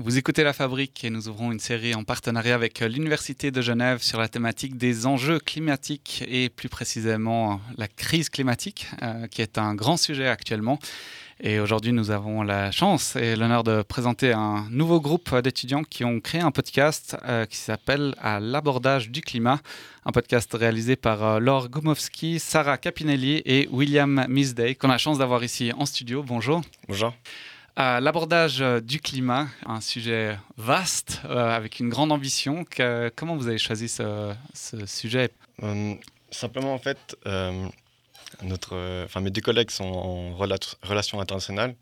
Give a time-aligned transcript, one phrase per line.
[0.00, 4.00] Vous écoutez La Fabrique et nous ouvrons une série en partenariat avec l'Université de Genève
[4.00, 9.58] sur la thématique des enjeux climatiques et plus précisément la crise climatique, euh, qui est
[9.58, 10.78] un grand sujet actuellement.
[11.40, 16.04] Et aujourd'hui, nous avons la chance et l'honneur de présenter un nouveau groupe d'étudiants qui
[16.04, 19.58] ont créé un podcast euh, qui s'appelle À l'abordage du climat,
[20.04, 24.98] un podcast réalisé par euh, Laure Gumowski, Sarah Capinelli et William Misday, qu'on a la
[24.98, 26.22] chance d'avoir ici en studio.
[26.22, 26.62] Bonjour.
[26.86, 27.12] Bonjour
[27.78, 32.64] l'abordage euh, du climat, un sujet vaste euh, avec une grande ambition.
[33.14, 34.34] comment vous avez choisi ce,
[34.86, 35.30] sujet?
[35.62, 35.94] Euh,
[36.30, 37.16] Simplement, en fait,
[38.42, 41.74] notre, enfin, mes deux collègues sont en relations internationales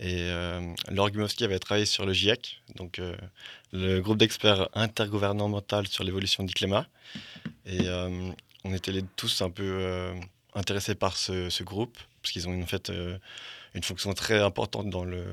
[0.00, 0.60] et euh,
[0.90, 1.10] Laure
[1.42, 2.98] avait travaillé sur le GIEC, donc
[3.72, 6.86] le groupe d'experts intergouvernemental sur l'évolution du climat.
[7.66, 7.88] Et
[8.64, 10.14] on était tous un peu
[10.54, 12.90] intéressés par ce, ce groupe, parce qu'ils ont en fait
[13.74, 15.24] une fonction très importante dans le,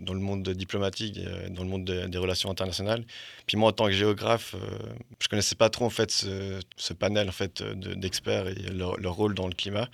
[0.00, 3.04] dans le monde diplomatique, et dans le monde des relations internationales.
[3.46, 7.28] Puis moi, en tant que géographe, euh, je connaissais pas trop en fait ce, panel
[7.28, 9.88] en fait d'experts et leur, rôle dans le climat.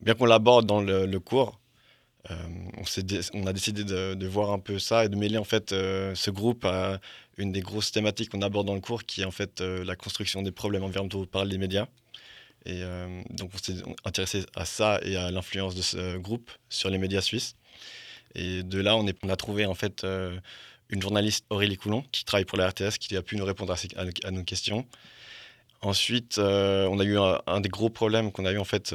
[0.00, 1.60] Bien qu'on l'aborde dans le, cours,
[2.30, 2.34] euh,
[2.76, 6.14] on, on, a décidé de, voir un peu ça et de mêler en fait euh,
[6.16, 7.00] ce groupe à
[7.38, 10.42] une des grosses thématiques qu'on aborde dans le cours, qui est en fait la construction
[10.42, 11.86] des problèmes environnementaux par les médias.
[12.66, 16.90] Et euh, donc, on s'est intéressé à ça et à l'influence de ce groupe sur
[16.90, 17.56] les médias suisses.
[18.34, 20.38] Et de là, on, a trouvé en fait euh,
[20.90, 24.30] une journaliste, Aurélie Coulon, qui travaille pour la RTS, qui a pu nous répondre à,
[24.30, 24.86] nos questions.
[25.82, 28.94] Ensuite, euh, on a eu un, des gros problèmes qu'on a eu en fait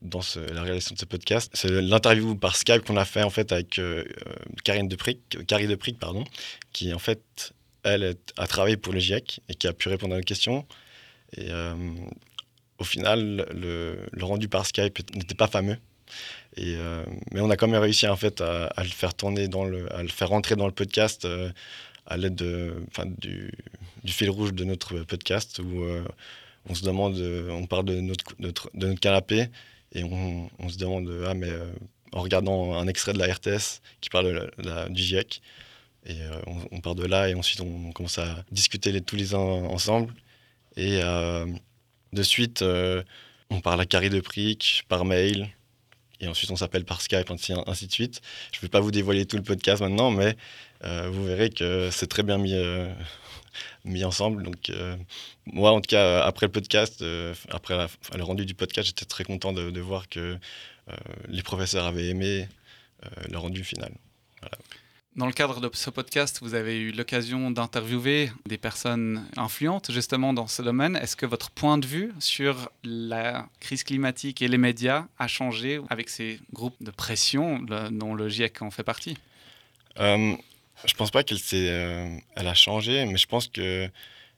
[0.00, 3.52] dans la réalisation de ce podcast, c'est l'interview par Skype qu'on a fait en fait
[3.52, 3.78] avec
[4.64, 6.24] Karine Depric, Carrie Depric, pardon,
[6.72, 10.16] qui en fait elle a travaillé pour le GIEC et qui a pu répondre à
[10.16, 10.66] nos questions.
[11.36, 11.50] Et
[12.78, 15.78] au final, le, rendu par Skype n'était pas fameux.
[16.56, 19.64] Et, euh, mais on a quand même réussi en fait à, le faire tourner dans
[19.64, 21.50] le, à le faire rentrer dans le podcast euh,
[22.06, 22.74] à l'aide de,
[23.18, 23.50] du,
[24.04, 26.04] du, fil rouge de notre podcast où euh,
[26.68, 27.16] on se demande,
[27.50, 29.48] on parle de notre, de notre canapé
[29.92, 31.50] et on, on, se demande ah mais
[32.12, 34.50] en regardant un extrait de la RTS qui parle
[34.90, 35.42] du GIEC
[36.06, 36.16] et
[36.46, 40.14] on, on, part de là et ensuite on, commence à discuter tous les uns ensemble
[40.76, 41.00] et
[42.14, 43.02] de suite, euh,
[43.50, 45.48] on parle à Carrie de Prick par mail,
[46.20, 48.22] et ensuite on s'appelle par Skype, ainsi, de suite.
[48.52, 50.36] Je ne vais pas vous dévoiler tout le podcast maintenant, mais
[50.84, 52.88] euh, vous verrez que c'est très bien mis, euh,
[54.04, 54.42] ensemble.
[54.42, 54.72] Donc,
[55.46, 57.04] moi, en tout cas, après le podcast,
[57.50, 57.86] après
[58.16, 60.38] le rendu du podcast, j'étais très content de, voir que
[61.28, 62.48] les professeurs avaient aimé
[63.28, 63.92] le rendu final.
[65.16, 70.32] Dans le cadre de ce podcast, vous avez eu l'occasion d'interviewer des personnes influentes justement
[70.32, 70.96] dans ce domaine.
[70.96, 75.80] Est-ce que votre point de vue sur la crise climatique et les médias a changé
[75.88, 77.60] avec ces groupes de pression
[77.92, 79.16] dont le GIEC en fait partie?
[80.00, 80.34] Euh,
[80.84, 83.88] Je pense pas qu'elle euh, a changé, mais je pense que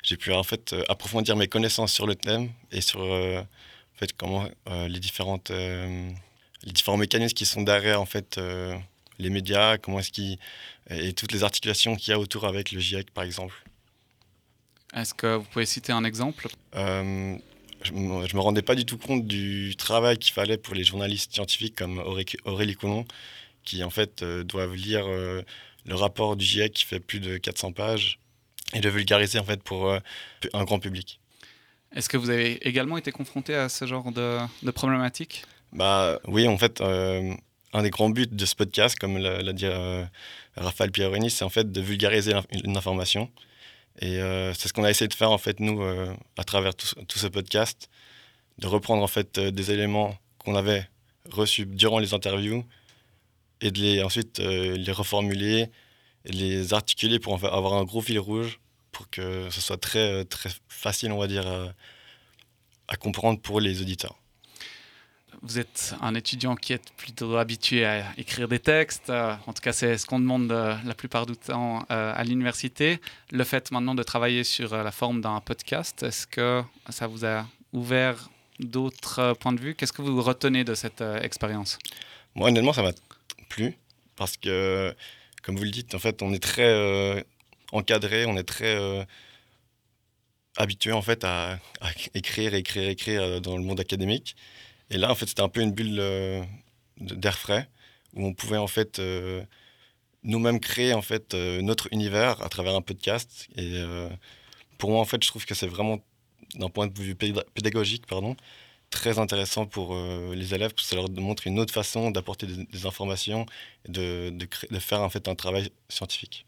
[0.05, 3.99] j'ai pu en fait euh, approfondir mes connaissances sur le thème et sur euh, en
[3.99, 8.39] fait comment les différentes les différents mécanismes qui sont derrière en fait
[9.19, 10.39] les médias, comment est-ce qu'ils
[10.91, 13.55] et toutes les articulations qu'il y a autour avec le GIEC, par exemple.
[14.95, 16.49] Est-ce que vous pouvez citer un exemple?
[16.77, 17.37] Euh,
[17.83, 17.99] Je ne
[18.35, 21.99] me rendais pas du tout compte du travail qu'il fallait pour les journalistes scientifiques comme
[21.99, 23.05] Aurélie Coulon,
[23.65, 25.43] qui en fait euh, doivent lire euh,
[25.85, 28.19] le rapport du GIEC qui fait plus de 400 pages
[28.73, 29.93] et le vulgariser en fait pour
[30.53, 31.21] un grand public.
[31.95, 35.45] Est-ce que vous avez également été confronté à ce genre de, de problématique?
[35.73, 36.81] Bah, Oui, en fait,
[37.73, 40.05] un des grands buts de ce podcast, comme l'a dit euh,
[40.57, 42.33] Raphaël Pieroni, c'est en fait de vulgariser
[42.65, 43.31] une information.
[44.01, 46.75] Et euh, c'est ce qu'on a essayé de faire en fait nous euh, à travers
[46.75, 47.89] tout, ce podcast,
[48.59, 50.89] de reprendre en fait des éléments qu'on avait
[51.31, 52.65] reçus durant les interviews
[53.61, 55.71] et de les ensuite les reformuler
[56.25, 58.61] et les articuler pour avoir un gros fil rouge
[58.93, 61.47] pour que ce soit très très facile on va dire
[62.87, 64.17] à comprendre pour les auditeurs
[65.43, 69.11] vous êtes un étudiant qui est plutôt habitué à écrire des textes.
[69.11, 72.25] Euh, en tout cas, c'est ce qu'on demande euh, la plupart du temps euh, à
[72.25, 73.01] l'université.
[73.31, 77.47] Le fait maintenant de travailler sur la forme d'un podcast, est-ce que ça vous a
[77.73, 78.29] ouvert
[78.61, 79.75] d'autres points de vue?
[79.75, 81.79] Qu'est-ce que vous retenez de cette expérience?
[82.35, 82.93] Moi, honnêtement, ça m'a
[83.49, 83.77] plu
[84.17, 84.95] parce que,
[85.43, 87.25] comme vous le dites, en fait, on est très
[87.73, 89.07] encadré, on est très
[90.57, 94.37] habitué en fait à, à, écrire, écrire, écrire dans le monde académique.
[94.91, 96.43] Et là, en fait, c'était un peu une bulle euh,
[96.99, 97.69] d'air frais
[98.15, 99.45] où on pouvait en fait euh,
[100.23, 103.49] nous-mêmes créer en fait euh, notre univers à travers un podcast.
[103.57, 103.83] Et
[104.79, 105.99] pour moi, en fait, je trouve que c'est vraiment
[106.55, 108.37] d'un point de vue pédagogique, pardon,
[108.91, 109.95] très intéressant pour
[110.33, 113.47] les élèves parce que ça leur montre une autre façon d'apporter des, informations
[113.87, 116.47] et de, de, faire en fait un travail scientifique.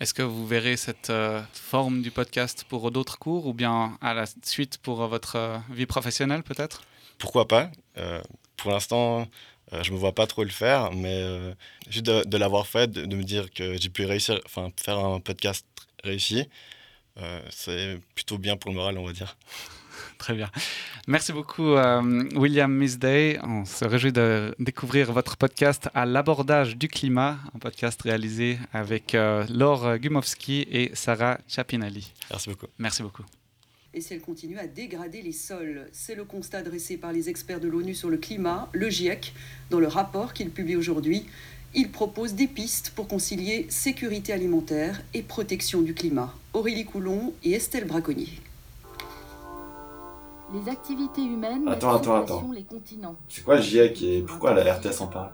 [0.00, 1.12] Est-ce que vous verrez cette
[1.52, 6.42] forme du podcast pour d'autres cours ou bien à la suite pour votre vie professionnelle
[6.42, 6.82] peut-être?
[7.22, 7.70] Pourquoi pas
[8.56, 9.28] Pour l'instant,
[9.70, 11.54] je ne me vois pas trop le faire, mais
[11.88, 15.20] juste de, l'avoir fait, de, de, me dire que j'ai pu réussir, enfin faire un
[15.20, 15.64] podcast
[16.02, 16.48] réussi,
[17.50, 19.36] c'est plutôt bien pour le moral, on va dire.
[20.18, 20.50] Très bien.
[21.06, 23.38] Merci beaucoup, euh, William Misday.
[23.42, 29.14] On se réjouit de découvrir votre podcast à l'abordage du climat, un podcast réalisé avec
[29.14, 32.12] euh, Laure Gumowski et Sarah Chapinelli.
[32.30, 32.66] Merci beaucoup.
[32.78, 33.24] Merci beaucoup.
[33.94, 37.60] Et si elle continue à dégrader les sols, c'est le constat dressé par les experts
[37.60, 39.34] de l'ONU sur le climat, le GIEC,
[39.68, 41.26] dans le rapport qu'il publie aujourd'hui.
[41.74, 46.34] Il propose des pistes pour concilier sécurité alimentaire et protection du climat.
[46.54, 48.28] Aurélie Coulon et Estelle Braconnier
[50.52, 52.50] les activités humaines, attends, attends, attends.
[52.52, 53.16] les continents.
[53.28, 55.30] C'est quoi GIEC et pourquoi la RTS en parle?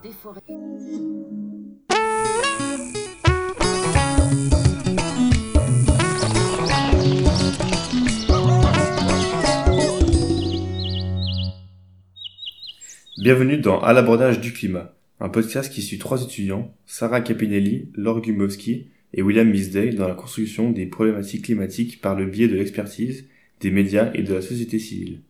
[13.21, 18.21] Bienvenue dans À l'abordage du climat, un podcast qui suit trois étudiants, Sarah Capinelli, Laure
[18.21, 23.25] Gumowski et William Misdale dans la construction des problématiques climatiques par le biais de l'expertise
[23.59, 25.23] des médias et de la société civile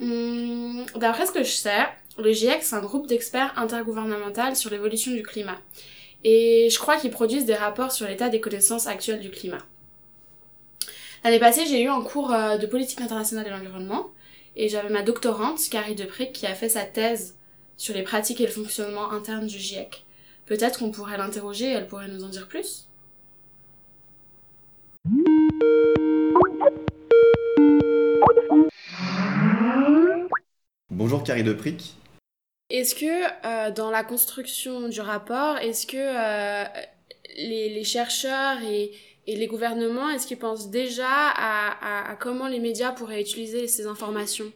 [0.00, 1.84] hmm, D'après ce que je sais,
[2.18, 5.60] le GIEC, c'est un groupe d'experts intergouvernemental sur l'évolution du climat.
[6.24, 9.64] Et je crois qu'ils produisent des rapports sur l'état des connaissances actuelles du climat.
[11.22, 14.10] L'année passée, j'ai eu un cours euh, de politique internationale de l'environnement
[14.56, 17.36] et j'avais ma doctorante, Carrie Depric, qui a fait sa thèse
[17.76, 20.04] sur les pratiques et le fonctionnement interne du GIEC.
[20.46, 22.88] Peut-être qu'on pourrait l'interroger et elle pourrait nous en dire plus?
[30.90, 31.96] Bonjour Carrie Depric.
[32.70, 36.64] Est-ce que euh, dans la construction du rapport, est-ce que euh,
[37.36, 38.92] les, chercheurs et,
[39.26, 44.52] les gouvernements, est-ce qu'ils pensent déjà à, comment les médias pourraient utiliser ces informations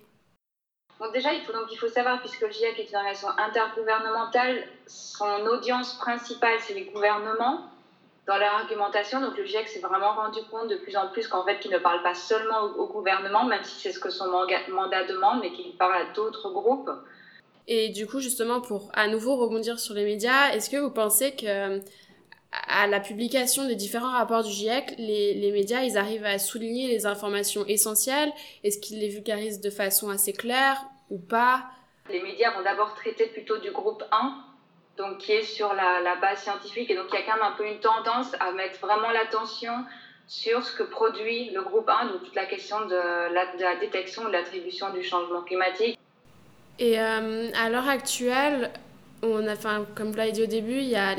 [0.99, 4.65] donc déjà, il faut, donc, il faut savoir, puisque le GIEC est une organisation intergouvernementale,
[4.87, 7.69] son audience principale, c'est les gouvernements
[8.27, 9.21] dans leur argumentation.
[9.21, 11.79] Donc le GIEC s'est vraiment rendu compte de plus en plus qu'en fait, qu'il ne
[11.79, 15.77] parle pas seulement au, gouvernement, même si c'est ce que son mandat demande, mais qu'il
[15.77, 16.91] parle à d'autres groupes.
[17.69, 21.35] Et du coup, justement, pour à nouveau rebondir sur les médias, est-ce que vous pensez
[21.35, 21.81] que
[22.69, 26.89] à la publication des différents rapports du GIEC, les, les médias, ils arrivent à souligner
[26.89, 28.33] les informations essentielles
[28.65, 31.65] Est-ce qu'ils les vulgarisent de façon assez claire ou pas?
[32.11, 34.37] Les médias vont d'abord traiter plutôt du groupe 1,
[34.97, 36.91] donc qui est sur la, base scientifique.
[36.91, 39.73] Et donc, il y a quand même un peu une tendance à mettre vraiment l'attention
[40.29, 44.27] sur ce que produit le groupe 1, donc toute la question de la, détection ou
[44.27, 45.99] de l'attribution du changement climatique.
[46.79, 48.71] Et euh, à l'heure actuelle,
[49.33, 49.57] on a,
[49.95, 51.15] comme vous l'avez dit au début, il y, a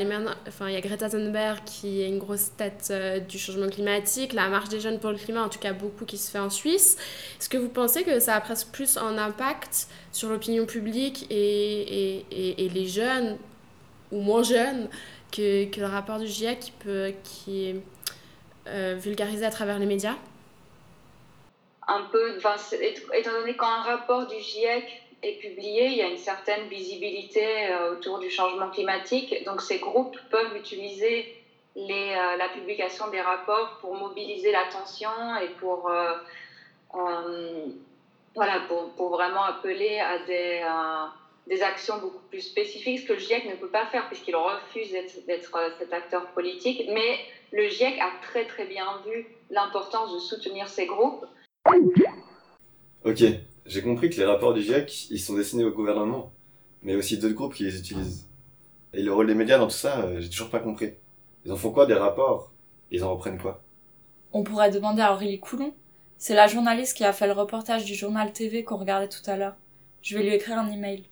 [0.80, 4.98] Greta Thunberg qui est une grosse tête euh, du changement climatique, la marche des jeunes
[4.98, 6.96] pour le climat, en tout cas beaucoup qui se fait en Suisse.
[7.38, 12.24] Est-ce que vous pensez que ça a presque plus un impact sur l'opinion publique et,
[12.30, 13.38] et, les jeunes
[14.10, 14.88] ou moins jeune
[15.30, 17.76] que, que le rapport du GIEC qui, peut, qui est
[18.68, 20.16] euh, vulgarisé à travers les médias?
[21.86, 24.84] Un peu, étant donné qu'un rapport du GIEC
[25.22, 29.44] est publié, il y a une certaine visibilité euh, autour du changement climatique.
[29.44, 31.34] Donc ces groupes peuvent utiliser
[31.74, 35.10] les, euh, la publication des rapports pour mobiliser l'attention
[35.42, 35.90] et pour,
[38.34, 40.62] voilà, pour, pour, vraiment appeler à des
[41.48, 44.92] des actions beaucoup plus spécifiques, ce que le GIEC ne peut pas faire puisqu'il refuse
[45.26, 46.84] d'être euh, cet acteur politique.
[46.92, 47.18] Mais
[47.52, 51.24] le GIEC a très très bien vu l'importance de soutenir ces groupes.
[53.04, 53.22] Ok,
[53.68, 56.32] j'ai compris que les rapports du GIEC, ils sont destinés au gouvernement,
[56.82, 58.26] mais aussi d'autres groupes qui les utilisent.
[58.94, 60.94] Et le rôle des médias dans tout ça, euh, j'ai toujours pas compris.
[61.44, 62.50] Ils en font quoi des rapports?
[62.90, 63.62] Ils en reprennent quoi?
[64.32, 65.74] On pourrait demander à Aurélie Coulon.
[66.16, 69.36] C'est la journaliste qui a fait le reportage du journal TV qu'on regardait tout à
[69.36, 69.56] l'heure.
[70.00, 71.04] Je vais lui écrire un email.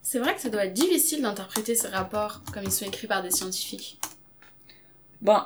[0.00, 3.22] C'est vrai que ça doit être difficile d'interpréter ces rapports comme ils sont écrits par
[3.22, 4.00] des scientifiques.
[5.20, 5.40] Bon,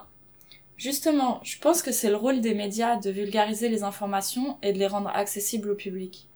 [0.80, 4.78] justement, je pense que c'est le rôle des médias de vulgariser les informations et de
[4.78, 6.26] les rendre accessibles au public.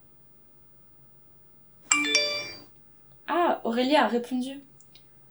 [3.27, 4.61] Ah, Aurélie a répondu.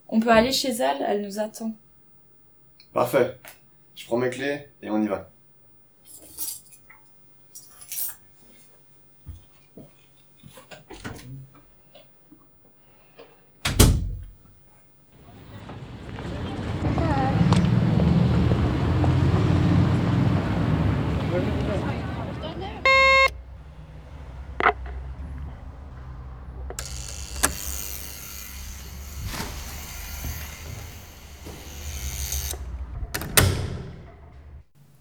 [0.08, 1.72] On peut aller chez elle, elle nous attend.
[2.92, 3.38] Parfait.
[3.94, 5.30] Je prends mes clés et on y va.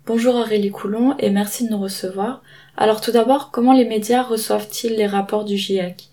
[0.05, 2.43] Bonjour Aurélie Coulon et merci de nous recevoir.
[2.75, 6.09] Alors tout d'abord, comment les médias reçoivent-ils les rapports du GIEC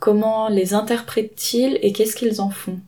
[0.00, 2.80] Comment les interprètent-ils et qu'est-ce qu'ils en font?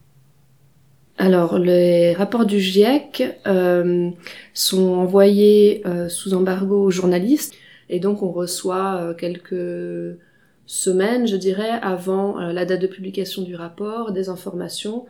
[1.17, 4.11] Alors, les rapports du GIEC euh,
[4.53, 7.55] sont envoyés euh, sous embargo aux journalistes
[7.89, 10.19] et donc on reçoit euh, quelques
[10.67, 15.07] semaines, je dirais, avant la date de publication du rapport, des informations.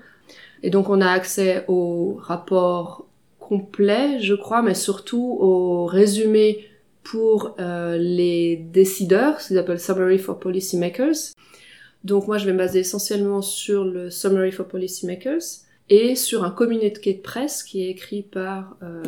[0.62, 3.05] Et donc on a accès au rapport
[3.48, 6.66] complet, je crois, mais surtout au résumé
[7.02, 11.34] pour les décideurs, ce qu'ils appellent Summary for Policy Makers.
[12.06, 16.44] Donc moi je vais me baser essentiellement sur le Summary for Policy Makers et sur
[16.44, 19.02] un communiqué de presse qui est écrit par euh,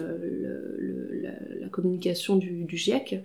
[1.61, 3.19] la, communication du, GIEC, euh,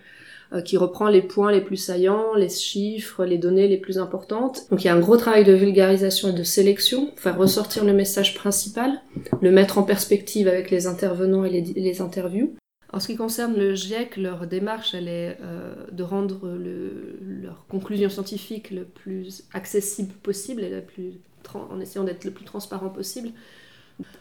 [0.61, 4.69] qui reprend les points les plus saillants, les chiffres, les données les plus importantes.
[4.69, 7.93] Donc il y a un gros travail de vulgarisation et de sélection, faire ressortir le
[7.93, 9.01] message principal,
[9.41, 12.55] le mettre en perspective avec les intervenants et les, interviews.
[12.91, 17.65] En ce qui concerne le GIEC, leur démarche, elle est euh, de rendre le, leur
[17.67, 21.13] conclusion scientifique le plus accessible possible et la plus
[21.53, 23.29] en essayant d'être le plus transparent possible.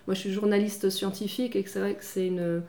[0.06, 2.60] Moi, je suis journaliste scientifique et c'est vrai que c'est une, euh,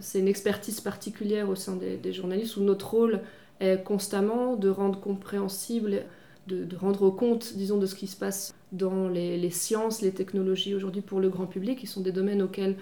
[0.00, 3.20] c'est une expertise particulière au sein des, journalistes où notre rôle
[3.60, 6.04] est constamment de rendre compréhensible,
[6.46, 11.02] de, rendre compte, disons, de ce qui se passe dans les, sciences, les technologies aujourd'hui
[11.02, 12.76] pour le grand public, qui sont des domaines auxquels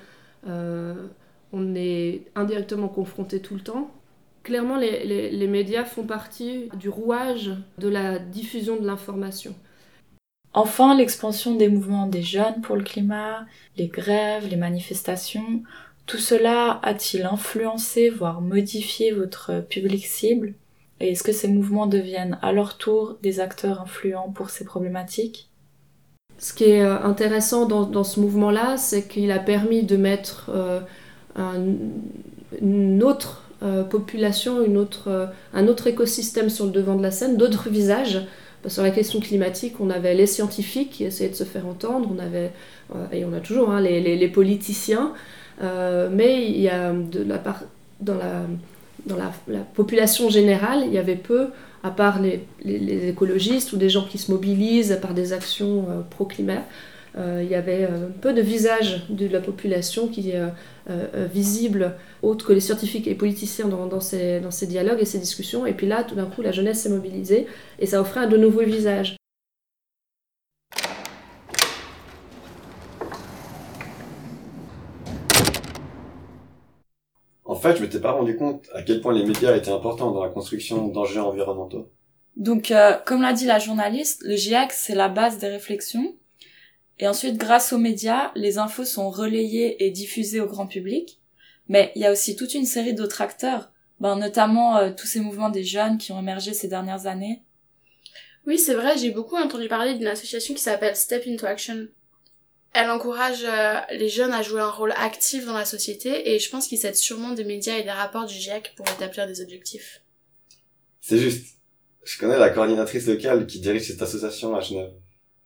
[0.47, 1.07] euh,
[1.53, 3.91] on est indirectement confronté tout le temps.
[4.43, 9.55] Clairement, les médias font partie du rouage de la diffusion de l'information.
[10.57, 13.45] Enfin, l'expansion des mouvements des jeunes pour le climat,
[13.77, 15.65] les grèves, les manifestations,
[16.07, 20.55] tout cela a-t-il influencé, voire modifié votre public cible?
[21.01, 25.49] Et est-ce que ces mouvements deviennent à leur tour des acteurs influents pour ces problématiques?
[26.39, 30.81] Ce qui est euh, intéressant dans, ce mouvement-là, c'est qu'il a permis de mettre euh,
[31.37, 31.55] un,
[32.61, 37.37] une autre euh, population, une autre, un autre écosystème sur le devant de la scène,
[37.37, 38.21] d'autres visages.
[38.67, 42.19] Sur la question climatique, on avait les scientifiques qui essayaient de se faire entendre, on
[42.19, 42.51] avait,
[43.13, 45.13] et on a toujours hein, les, politiciens,
[45.61, 47.63] mais il y a de la part,
[48.01, 48.43] dans, la,
[49.07, 51.49] dans la, la, population générale, il y avait peu,
[51.83, 56.01] à part les, les, écologistes ou des gens qui se mobilisent par des actions euh,
[56.09, 56.65] pro-climat,
[57.17, 60.41] euh, il y avait euh, peu de visages de la population qui est
[60.91, 65.01] euh, visible, autre que les scientifiques et les politiciens dans, dans, ces, dans ces dialogues
[65.01, 65.65] et ces discussions.
[65.65, 67.47] Et puis là, tout d'un coup, la jeunesse s'est mobilisée
[67.79, 69.17] et ça offrait un de nouveaux visages.
[77.55, 80.25] En fait, je m'étais pas rendu compte à quel point les médias étaient importants dans
[80.25, 81.89] la construction d'enjeux environnementaux.
[82.35, 86.17] Donc, euh, comme l'a dit la journaliste, le GIEC, c'est la base des réflexions.
[86.99, 91.21] Et ensuite, grâce aux médias, les infos sont relayées et diffusées au grand public.
[91.69, 93.71] Mais il y a aussi toute une série d'autres acteurs,
[94.01, 97.45] ben, notamment euh, tous ces mouvements des jeunes qui ont émergé ces dernières années.
[98.49, 101.87] Oui, c'est vrai, j'ai beaucoup entendu parler d'une association qui s'appelle Step into Action.
[102.75, 106.51] Elle encourage euh, les jeunes à jouer un rôle actif dans la société et je
[106.51, 110.03] pense qu'ils s'aident sûrement des médias et des rapports du GIEC pour établir des objectifs.
[111.01, 111.57] C'est juste.
[112.05, 114.93] Je connais la coordinatrice locale qui dirige cette association à Genève.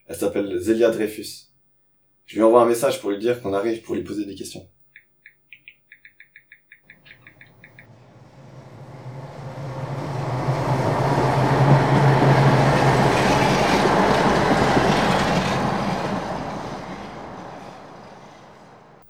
[0.06, 1.48] Elle s'appelle Zélia Dreyfus.
[2.24, 4.66] Je lui envoie un message pour lui dire qu'on arrive pour lui poser des questions.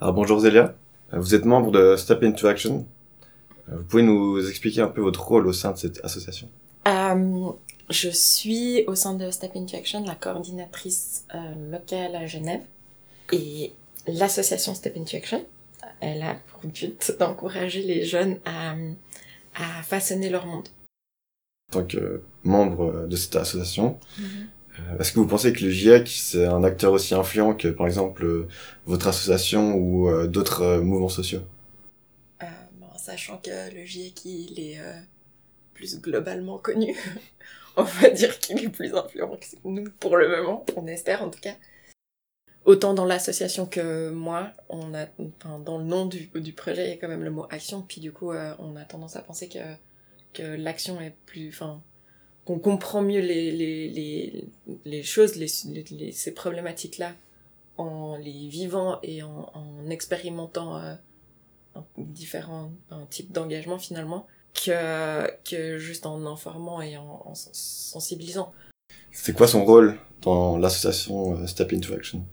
[0.09, 0.75] Alors bonjour Zélia,
[1.13, 2.87] vous êtes membre de Step Into Action.
[3.67, 6.49] Vous pouvez nous expliquer un peu votre rôle au sein de cette association?
[6.87, 7.51] Euh,
[7.91, 11.39] Je suis au sein de Step Into Action la coordinatrice euh,
[11.71, 12.63] locale à Genève.
[13.35, 13.75] Et
[14.07, 15.45] l'association Step Into Action,
[16.01, 18.77] elle a pour but d'encourager les jeunes à,
[19.57, 20.69] à façonner leur monde.
[21.71, 24.47] En tant que membre de cette association, mm -hmm.
[24.99, 28.47] Est-ce que vous pensez que le GIEC, c'est un acteur aussi influent que, par exemple,
[28.87, 31.43] votre association ou euh, d'autres euh, mouvements sociaux?
[32.43, 32.47] Euh,
[32.97, 34.99] Sachant que le GIEC, il est euh,
[35.75, 36.97] plus globalement connu,
[37.77, 41.31] on va dire qu'il est plus influent que nous pour le moment, on espère en
[41.31, 41.55] tout cas.
[42.65, 45.07] Autant dans l'association que moi, on a,
[45.41, 47.81] enfin, dans le nom du, du, projet, il y a quand même le mot action,
[47.81, 49.59] puis du coup, euh, on a tendance à penser que,
[50.35, 51.47] que l'action est plus,
[52.49, 54.45] qu'on comprend mieux les, les, les,
[54.87, 55.49] les choses, les,
[55.91, 57.13] les, ces problématiques-là,
[57.77, 60.95] en les vivant et en, en expérimentant euh,
[61.99, 62.71] différents
[63.11, 68.51] types d'engagement finalement, que, que juste en informant et en, en sensibilisant.
[69.13, 72.25] C'est quoi son rôle dans l'association euh, Step Into Action?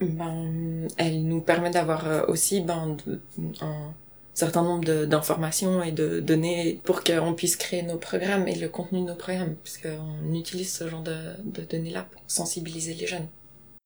[0.00, 3.20] Ben, elle nous permet d'avoir aussi ben, de,
[3.60, 3.94] un,
[4.38, 9.00] certain nombre d'informations et de données pour qu'on puisse créer nos programmes et le contenu
[9.00, 13.28] de nos programmes, puisqu'on utilise ce genre de, de données-là pour sensibiliser les jeunes.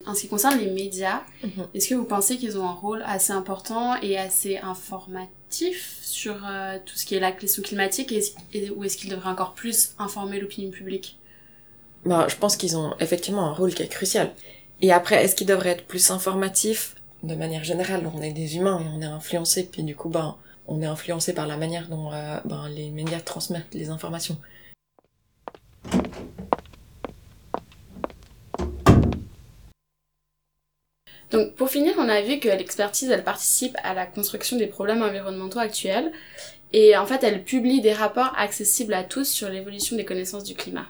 [0.05, 1.67] En ce qui concerne les médias, Mhm.
[1.75, 6.79] est-ce que vous pensez qu'ils ont un rôle assez important et assez informatif sur euh,
[6.85, 9.93] tout ce qui est la question climatique et, et- ou est-ce qu'ils devraient encore plus
[9.99, 11.19] informer l'opinion publique?
[12.05, 14.33] Bah, je pense qu'ils ont effectivement un rôle qui est crucial.
[14.81, 16.97] Et après, est-ce qu'ils devraient être plus informatifs?
[17.23, 20.37] De manière générale, on est des humains et on est influencés, puis du coup, ben,
[20.67, 24.37] on est influencé par la manière dont euh, ben, les médias transmettent les informations.
[31.31, 35.03] Donc pour finir, on a vu que l'expertise, elle participe à la construction des problèmes
[35.03, 36.13] environnementaux actuels
[36.73, 40.55] et en fait, elle publie des rapports accessibles à tous sur l'évolution des connaissances du
[40.55, 40.87] climat.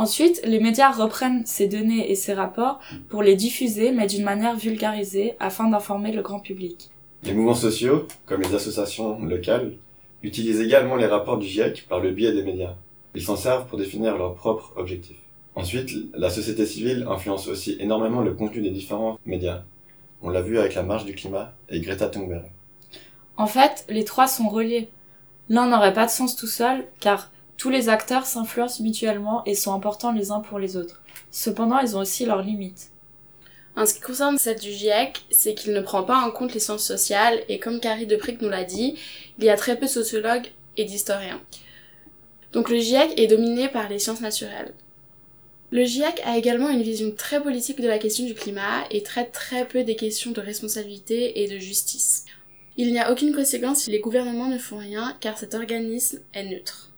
[0.00, 2.80] Ensuite, les médias reprennent ces données et ces rapports
[3.10, 6.88] pour les diffuser, mais d'une manière vulgarisée, afin d'informer le grand public.
[7.22, 9.74] Les mouvements sociaux, comme les associations locales,
[10.22, 12.76] utilisent également les rapports du GIEC par le biais des médias.
[13.14, 15.20] Ils s'en servent pour définir leurs propres objectifs.
[15.54, 19.64] Ensuite, la société civile influence aussi énormément le contenu des différents médias.
[20.22, 22.46] On l'a vu avec la marche du climat et Greta Thunberg.
[23.36, 24.88] En fait, les trois sont reliés.
[25.50, 27.30] L'un n'aurait pas de sens tout seul, car
[27.60, 31.02] tous les acteurs s'influencent mutuellement et sont importants les uns pour les autres.
[31.30, 32.88] Cependant, ils ont aussi leurs limites.
[33.76, 36.60] En ce qui concerne celle du GIEC, c'est qu'il ne prend pas en compte les
[36.60, 38.96] sciences sociales et comme Carrie Deprick nous l'a dit,
[39.36, 41.38] il y a très peu de sociologues et d'historiens.
[42.54, 44.72] Donc le GIEC est dominé par les sciences naturelles.
[45.70, 49.32] Le GIEC a également une vision très politique de la question du climat et traite
[49.32, 52.24] très peu des questions de responsabilité et de justice.
[52.78, 56.44] Il n'y a aucune conséquence si les gouvernements ne font rien car cet organisme est
[56.44, 56.89] neutre.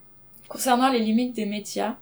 [0.53, 1.97] Concernant les limites des médias,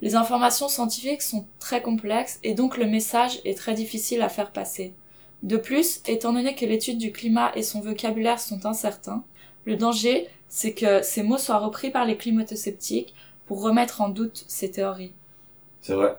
[0.00, 4.52] les informations scientifiques sont très complexes et donc le message est très difficile à faire
[4.52, 4.94] passer.
[5.42, 9.24] De plus, étant donné que l'étude du climat et son vocabulaire sont incertains,
[9.64, 13.12] le danger, c'est que ces mots soient repris par les climato-sceptiques
[13.44, 15.12] pour remettre en doute ces théories.
[15.80, 16.14] C'est vrai.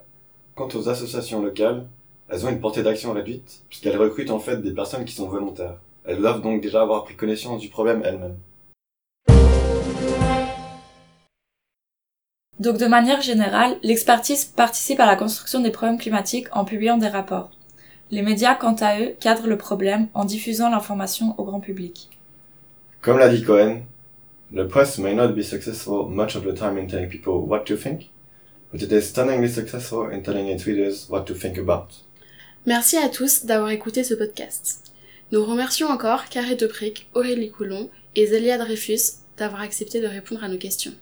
[0.55, 1.87] Quant aux associations locales,
[2.27, 5.77] elles ont une portée d'action réduite, puisqu'elles recrutent en fait des personnes qui sont volontaires.
[6.03, 8.35] Elles doivent donc déjà avoir pris connaissance du problème elles-mêmes.
[12.59, 17.07] Donc de manière générale, l'expertise participe à la construction des problèmes climatiques en publiant des
[17.07, 17.51] rapports.
[18.09, 22.09] Les médias, quant à eux, cadrent le problème en diffusant l'information au grand public.
[23.01, 23.81] Comme l'a dit Cohen,
[24.51, 27.75] the press may not be successful much of the time in telling people what to
[27.75, 28.09] think,
[28.71, 31.87] but it is stunningly successful in telling its readers what to think about.
[32.65, 34.91] Merci à tous d'avoir écouté ce podcast.
[35.31, 40.47] Nous remercions encore Carré Deprick, Aurélie Coulon et Zélia Dreyfus d'avoir accepté de répondre à
[40.47, 40.93] nos questions.